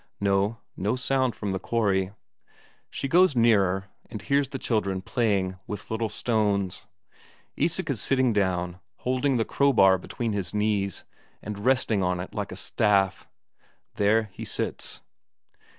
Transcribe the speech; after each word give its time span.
No, 0.19 0.57
no 0.75 0.95
sound 0.95 1.35
from 1.35 1.51
the 1.51 1.59
quarry. 1.59 2.09
She 2.89 3.07
goes 3.07 3.35
nearer, 3.35 3.85
and 4.09 4.19
hears 4.19 4.47
the 4.47 4.57
children 4.57 4.99
playing 5.03 5.59
with 5.67 5.91
little 5.91 6.09
stones. 6.09 6.87
Isak 7.55 7.87
is 7.87 8.01
sitting 8.01 8.33
down, 8.33 8.79
holding 9.05 9.37
the 9.37 9.45
crowbar 9.45 9.99
between 9.99 10.33
his 10.33 10.55
knees, 10.55 11.03
and 11.43 11.59
resting 11.63 12.01
on 12.01 12.19
it 12.19 12.33
like 12.33 12.51
a 12.51 12.55
staff. 12.55 13.27
There 13.97 14.31
he 14.33 14.43
sits. 14.43 15.01